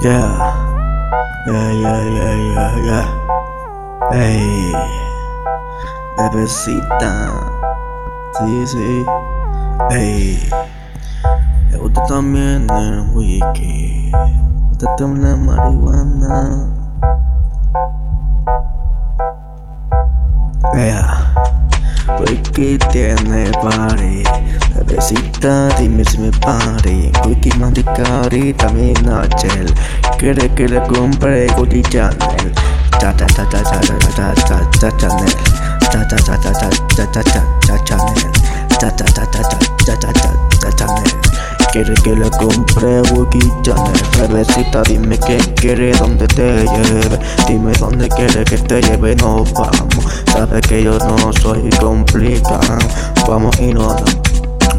[0.00, 0.30] Yeah.
[1.46, 3.06] Yeah, yeah, yeah, yeah, yeah.
[4.12, 4.72] Hey.
[6.16, 7.34] Bebecita.
[8.38, 9.04] Sí, sí.
[9.90, 10.38] Hey.
[11.70, 14.10] Me gusta también el whisky.
[14.12, 16.70] Me gusta también la marihuana.
[20.74, 21.26] Yeah.
[22.20, 24.22] Wiki tiene party
[24.86, 29.66] Bebecita, dime si me pare Wiki mandicari, también Nachel
[30.16, 32.52] Quiere que le compre Gucci Chanel
[33.00, 35.34] Cha cha cha cha cha cha cha cha cha Chanel
[35.90, 38.32] Cha cha cha cha cha cha cha cha cha Chanel
[38.78, 41.10] Cha cha cha cha cha cha cha cha cha Chanel
[41.72, 47.18] Quiere que le compre Wiki Chanel Bebecita dime qué quiere, dónde te lleve
[47.48, 52.78] Dime dónde quiere que te lleve, nos vamos Sabe que yo no soy complicado
[53.26, 54.00] Vamos y nos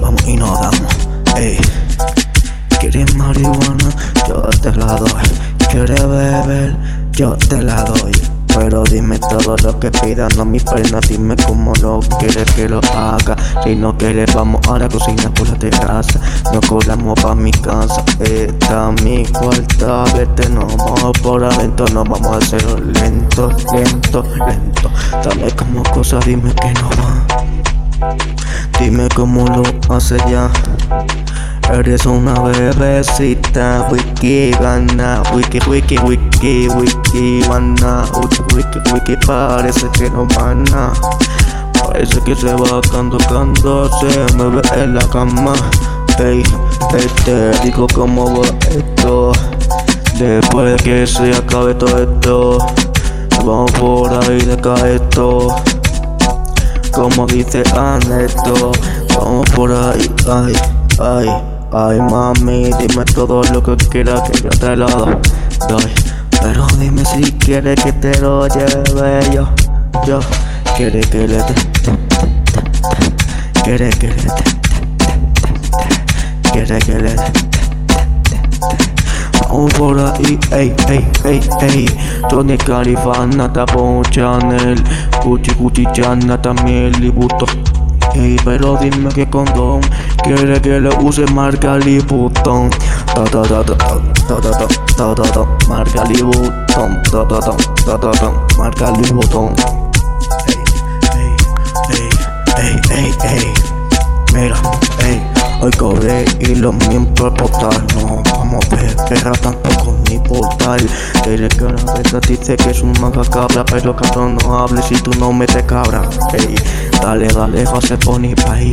[0.07, 0.97] vamos y nos damos
[1.35, 1.57] Ey
[2.79, 3.89] ¿Quieres marihuana?
[4.27, 5.09] Yo te la doy
[5.69, 6.75] ¿Quieres beber?
[7.11, 8.11] Yo te la doy
[8.57, 12.79] pero dime todo lo que pidas, no mi pena, dime cómo lo quieres que lo
[12.79, 13.35] haga.
[13.63, 16.19] Si no quieres, vamos a la cocina por la terraza.
[16.51, 20.05] No colamos pa' mi casa, esta mi cuarta.
[20.15, 24.91] Vete, no vamos por adentro, no vamos a hacerlo lento, lento, lento.
[25.23, 27.66] Dame como cosas, dime que no va.
[28.79, 29.63] Dime cómo lo
[29.95, 30.49] hace ya.
[31.73, 40.09] Eres una bebecita, wiki gana, wiki wiki wiki wiki gana, wiki wiki wiki parece que
[40.09, 40.93] no gana.
[41.73, 45.53] Parece que se va cuando se mueve en la cama.
[46.17, 46.43] Hey,
[46.91, 49.31] hey, te digo cómo va esto.
[50.17, 52.57] Después de que se acabe todo esto,
[53.45, 55.55] vamos por ahí de caer esto.
[56.91, 58.71] Como dice Aneto,
[59.15, 60.53] vamos por ahí, ay,
[60.99, 61.57] ay.
[61.73, 65.91] Ay mami, dime todo lo que quieras que yo te lo doy
[66.41, 69.49] Pero dime si quieres que te lo lleve yo
[70.07, 70.19] Yo.
[70.77, 71.53] Quiere que le te
[73.63, 74.43] Quiere que le te
[76.53, 77.56] Quiere que le
[79.57, 81.85] Por ahí, ey, ey, ey, ey
[82.29, 84.83] Tony Califana, Tapon Chanel
[85.23, 87.47] Gucci, Gucci, Chana, también Libuto
[88.13, 89.81] Ey, pero dime que condón
[90.23, 92.69] quiere que le use marca Libutón.
[93.13, 97.01] Ta ta ta ta ta ta ta ta ta ta marca Libutón.
[97.11, 99.55] Ta ta ta ta ta ta marca Libutón.
[100.47, 101.35] Ey,
[101.93, 102.09] ey,
[102.57, 103.53] ey, ey, ey.
[104.33, 104.57] Mira,
[105.03, 105.21] ey,
[105.61, 107.85] hoy cobré y los miembros portal.
[107.95, 110.79] No vamos a ver guerra tanto con mi portal.
[111.25, 114.95] Dile que la verdad dice que es un manga cabra, pero cabrón no hables si
[114.95, 116.01] tú no metes cabra.
[116.33, 116.55] Ey,
[117.01, 118.71] dale, dale, José Pony, baby,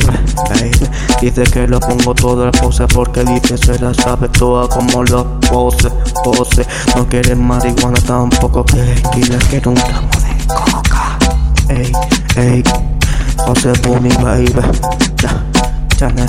[0.51, 0.89] baby.
[1.21, 5.25] Dice que lo pongo todo en pose porque dice se la sabe toda como los
[5.49, 5.91] pose,
[6.23, 6.67] pose.
[6.97, 11.19] No quiere marihuana tampoco que quiere quiere un gramo de coca.
[11.69, 11.93] Ey,
[12.37, 12.63] ey,
[13.39, 14.53] José Pony, baby.
[15.17, 15.43] Ya,
[15.97, 16.29] Chanel,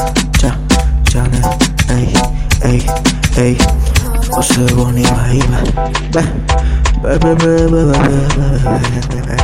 [1.16, 1.48] ya, Chanel,
[1.96, 2.08] ey,
[2.64, 2.80] ey,
[3.38, 3.56] ey.
[4.32, 5.60] José Bonnie, baby.
[6.12, 6.22] Be,
[7.02, 8.44] be, be, be, be, be,
[9.10, 9.38] be, be.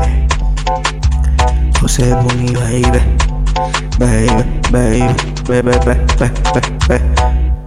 [1.80, 3.02] José Bonnie, baby.
[4.00, 5.16] Baby, baby,
[5.48, 7.06] baby, baby, baby, baby.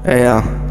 [0.04, 0.63] Hey, uh.